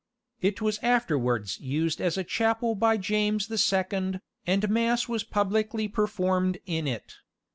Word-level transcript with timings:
It 0.41 0.61
was 0.63 0.79
afterwards 0.81 1.59
used 1.59 2.01
as 2.01 2.17
a 2.17 2.23
chapel 2.23 2.73
by 2.73 2.97
James 2.97 3.45
the 3.49 3.57
Second, 3.59 4.19
and 4.47 4.67
mass 4.67 5.07
was 5.07 5.23
publicly 5.23 5.87
performed 5.87 6.57
in 6.65 6.87
it. 6.87 7.17